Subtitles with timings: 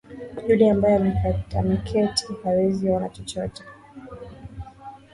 [0.47, 1.13] Yule ambaye
[1.59, 3.63] ameketi hawezi ona chochote.